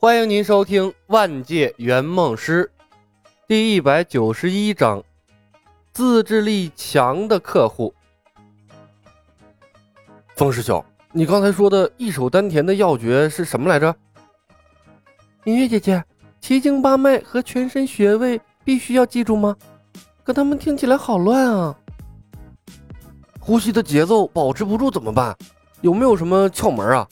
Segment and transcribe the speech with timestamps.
[0.00, 2.70] 欢迎您收听《万界圆梦师》
[3.48, 5.02] 第一百九十一章：
[5.92, 7.92] 自制力强的客户。
[10.36, 13.92] 风师兄，你刚才说的一手丹田的要诀是什么来着？
[15.42, 16.04] 明月姐姐，
[16.40, 19.56] 七经八脉和全身穴位必须要记住吗？
[20.22, 21.76] 可他们听起来好乱啊！
[23.40, 25.36] 呼吸的节奏保持不住怎么办？
[25.80, 27.08] 有没有什么窍门啊？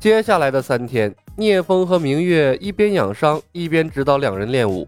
[0.00, 4.86] 接下来的三天，聂风和明月一边养伤，一边指导两人练武。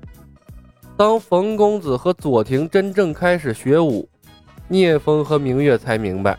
[0.96, 4.08] 当冯公子和左庭真正开始学武，
[4.68, 6.38] 聂风和明月才明白，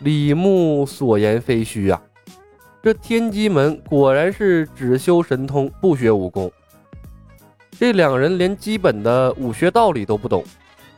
[0.00, 2.02] 李牧所言非虚啊！
[2.82, 6.50] 这天机门果然是只修神通，不学武功。
[7.78, 10.42] 这两人连基本的武学道理都不懂，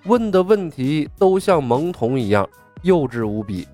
[0.06, 2.48] 问的问题都像萌童一样
[2.80, 3.68] 幼稚无比。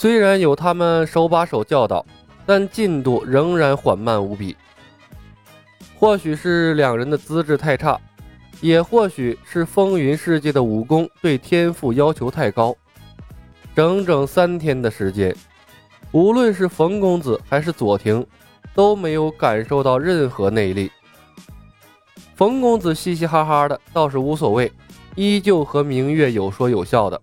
[0.00, 2.06] 虽然有他们手把手教导，
[2.46, 4.56] 但进度仍然缓慢无比。
[5.94, 8.00] 或许是两人的资质太差，
[8.62, 12.74] 也或许是风云世界的武功对天赋要求太高。
[13.76, 15.36] 整整三天的时间，
[16.12, 18.26] 无论是冯公子还是左庭，
[18.74, 20.90] 都没有感受到任何内力。
[22.34, 24.72] 冯公子嘻嘻哈哈的，倒是无所谓，
[25.14, 27.20] 依旧和明月有说有笑的。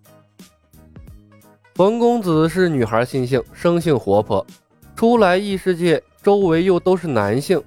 [1.77, 4.43] 冯公子是女孩心性，生性活泼，
[4.95, 7.61] 出来异世界，周围又都是男性，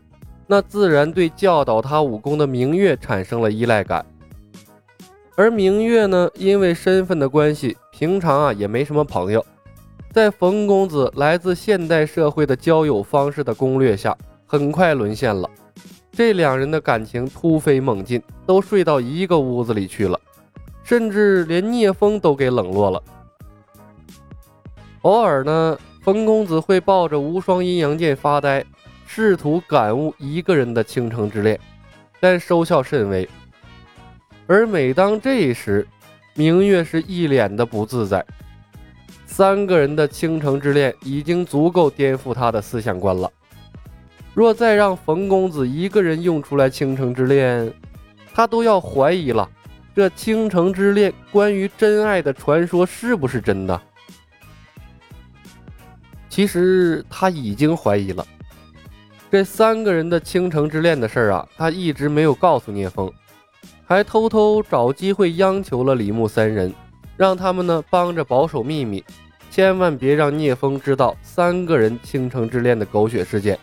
[0.48, 4.04] 那自然对教导他武功的明月产生了依赖感。
[5.36, 9.46] 而明月呢，因为身份的关系，平常啊也没什么朋友，
[10.12, 15.48] 在冯公子来自现代社会的交友方式的攻略下，很快沦陷了。
[16.10, 20.18] 这两人的感情突飞猛进，都睡到一个屋子里去了，
[20.82, 23.00] 甚至连聂风都给冷落了。
[25.02, 28.62] 偶尔呢，冯公子会抱着无双阴阳剑发呆，
[29.06, 31.58] 试图感悟一个人的倾城之恋，
[32.20, 33.28] 但收效甚微。
[34.46, 35.86] 而每当这时，
[36.34, 38.24] 明月是一脸的不自在。
[39.24, 43.30] 三个人的倾城之恋已经足够颠覆他的思想观了，
[44.34, 47.72] 若再让冯公子一个人用出来倾城之恋，
[48.34, 49.48] 他都要怀疑了，
[49.94, 53.80] 这倾城之恋关于真爱的传说是不是真的？
[56.30, 58.24] 其实他已经怀疑了，
[59.30, 63.12] 这三个人的倾城之恋的事儿啊，他一直没有告诉聂风，
[63.84, 66.72] 还偷偷找机会央求了李牧三人，
[67.16, 69.04] 让他们呢帮着保守秘密，
[69.50, 73.58] 千万别让聂风知道三个人倾城之恋的狗血事件。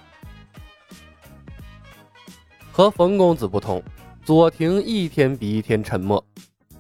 [2.70, 3.82] 和冯公子不同，
[4.26, 6.24] 左庭一天比一天沉默，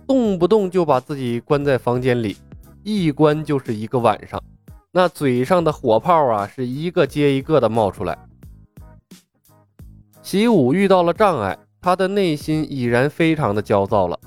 [0.05, 2.35] 动不动就把自己关在房间里，
[2.83, 4.39] 一关就是一个晚上。
[4.97, 8.17] 那嘴上的火炮啊，是一个接一个的冒出来。
[10.23, 14.19] 习武遇到了障碍，他的内心已然非常的焦躁了。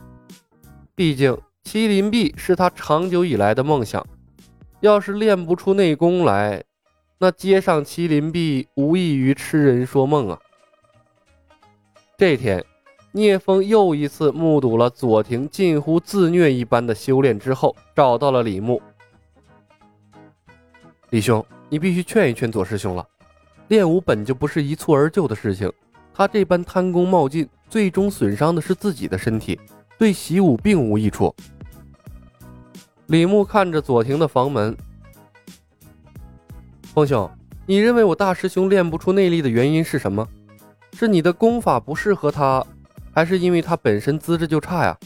[0.95, 4.07] 毕竟麒麟臂是他长久以来的梦想，
[4.79, 6.63] 要是练不出内功来，
[7.19, 10.39] 那接上麒麟臂无异于痴人说梦啊。
[12.17, 12.65] 这天，
[13.11, 18.81] 聂风又一次目睹了左庭近乎自虐一般的修炼之后，找到了李牧。
[21.11, 23.05] 李兄，你必须劝一劝左师兄了。
[23.67, 25.71] 练武本就不是一蹴而就的事情，
[26.15, 29.59] 他这般贪功冒进，最终损伤的是自己的身体，
[29.99, 31.35] 对习武并无益处。
[33.07, 34.77] 李牧看着左庭的房门，
[36.95, 37.29] 风兄，
[37.67, 40.25] 你认为我大师兄练不出内力的原因是什么？
[40.93, 42.65] 是你的功法不适合他，
[43.13, 44.97] 还是因为他本身资质就差呀？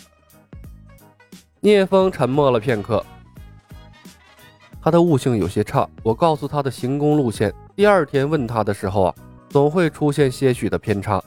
[1.61, 3.03] 聂风沉默了片刻。
[4.85, 9.15] 他的悟性有些差，我告诉他的行宫路线，第二天问他的时候啊，
[9.49, 11.25] 总会出现些许的偏差，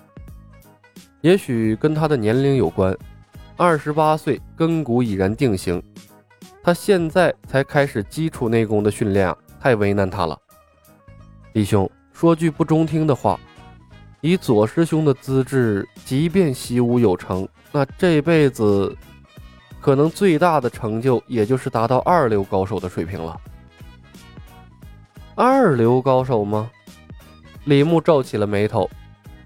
[1.21, 2.95] 也许跟他的年龄有关。
[3.55, 5.81] 二十八岁，根骨已然定型，
[6.61, 10.37] 他现在才开始基础内功的训练啊，太为难他了。
[11.53, 13.39] 李兄，说句不中听的话，
[14.21, 18.95] 以左师兄的资质，即便习武有成，那这辈子。
[19.79, 23.39] 可能最大的成就，也就是达到二流高手的水平了。
[25.39, 26.67] 二流高手吗？
[27.65, 28.89] 李牧皱起了眉头，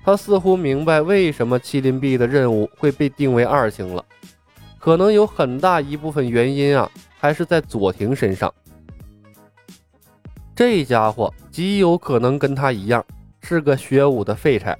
[0.06, 4.02] 他似乎明白为什么麒麟臂的任务会被定为二星了。
[4.80, 6.90] 可能有很大一部分原因啊，
[7.20, 8.50] 还是在左庭身上。
[10.56, 13.04] 这家伙极有可能跟他一样，
[13.42, 14.78] 是个学武的废柴。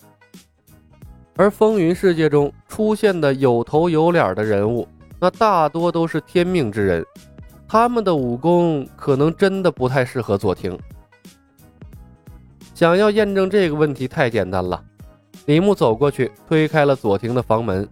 [1.36, 4.88] 而风云世界中出现的有头有脸的人物。
[5.19, 7.06] 那大多都是天命之人，
[7.68, 10.80] 他们的武功可能真的不太适合左庭。
[12.81, 14.83] 想要验证这个问题太简单了。
[15.45, 17.88] 李牧走过去，推开了左庭的房门。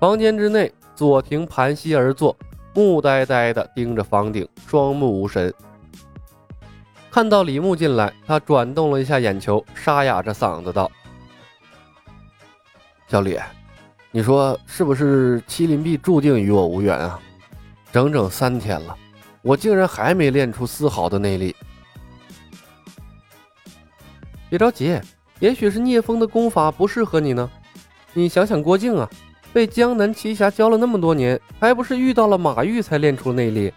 [0.00, 2.36] 房间之内，左庭盘膝而坐，
[2.74, 5.54] 木呆呆地盯着房顶，双目无神。
[7.12, 10.90] 看到李牧进来，他转动了一下眼球，沙哑着嗓子道
[13.06, 13.38] ：“小李，
[14.10, 17.20] 你说是不是麒麟臂注定与我无缘啊？
[17.92, 18.96] 整整三天了，
[19.42, 21.54] 我竟然还没练出丝毫的内力。
[24.48, 25.00] 别着急。”
[25.38, 27.50] 也许是聂风的功法不适合你呢。
[28.14, 29.06] 你想想郭靖啊，
[29.52, 33.70] 被江南奇侠教了那么多年，还不是遇到了马玉才练出内力？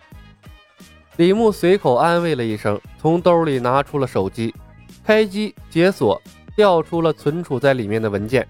[1.18, 4.56] 李牧随口安慰了一声，从兜里拿出了手机，
[5.04, 6.22] 开机解锁，
[6.56, 8.48] 调出了存储在里面的文件，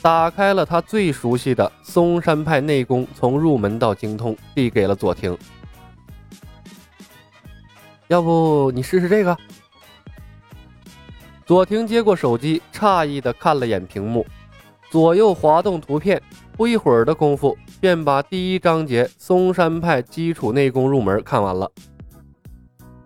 [0.00, 5.36] 打开了他最熟悉的嵩山派内功，从入门到精通，递给了左庭。
[8.08, 9.36] 要不你试试这个？
[11.46, 14.26] 左庭接过手机，诧异地看了眼屏幕，
[14.90, 16.20] 左右滑动图片，
[16.56, 21.70] 不一会儿的功夫，便把第一章节嵩山派基础内功入门看完了。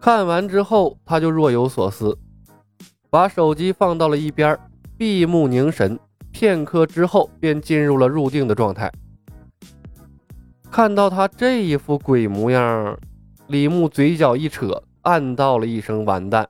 [0.00, 2.16] 看完之后，他就若有所思，
[3.10, 4.58] 把手机放到了一边，
[4.96, 6.00] 闭目凝神，
[6.32, 8.90] 片刻之后便进入了入定的状态。
[10.70, 12.98] 看到他这一副鬼模样，
[13.48, 16.48] 李牧嘴角一扯，暗道了一声：“完蛋。”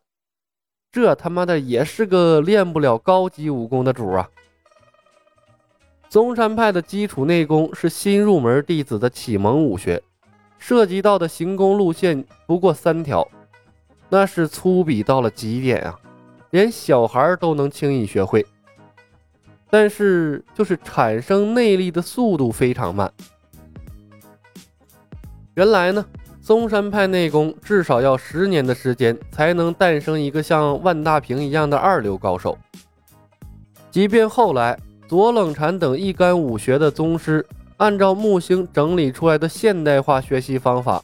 [0.93, 4.29] 这他妈的也是个练不了高级武功的主啊！
[6.09, 10.03] 嵩山派的基础内功是新入门弟子的启蒙武学，
[10.59, 13.29] 涉及到的行功路线不过三条，
[14.09, 15.97] 那是粗鄙到了极点啊，
[16.51, 18.45] 连小孩都能轻易学会。
[19.71, 23.13] 但是就是产生内力的速度非常慢。
[25.55, 26.05] 原来呢。
[26.51, 32.59] 嵩山派内功至少要十年的时间才能诞生一个像万大平一样的二流高手。
[33.89, 34.77] 即便后来
[35.07, 41.01] 左冷禅等一干武学的宗师按照木星整理出来的现代化学习方法，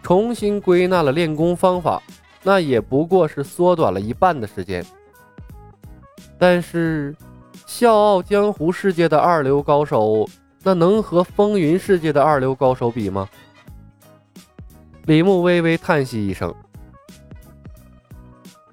[0.00, 2.00] 重新归纳了练功方法，
[2.44, 4.86] 那也不过是缩短了一半的时间。
[6.38, 7.12] 但是，
[7.66, 10.24] 笑傲江湖世界的二流高手，
[10.62, 13.28] 那能和风云世界的二流高手比吗？
[15.06, 16.54] 李牧微微叹息一声，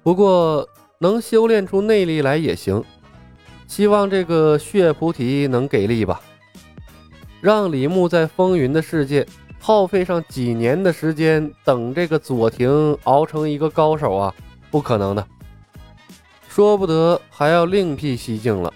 [0.02, 0.66] 不过
[0.98, 2.82] 能修炼出内力来也行，
[3.66, 6.22] 希望这个血菩提能给力吧。
[7.42, 9.26] 让李牧在风云的世界
[9.60, 14.34] 耗费上几年的时间，等这个左庭熬成一个高手啊，
[14.70, 15.26] 不可能的，
[16.48, 18.72] 说不得还要另辟蹊径了。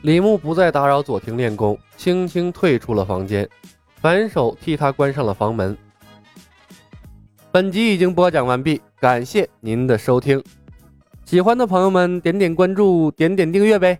[0.00, 3.46] 李牧不再打扰左庭练功，轻轻退出了房间。
[4.00, 5.76] 反手替他关上了房门。
[7.50, 10.42] 本集已经播讲完毕，感谢您的收听。
[11.24, 13.98] 喜欢的朋友们点点关注，点点订阅呗，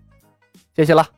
[0.76, 1.17] 谢谢了。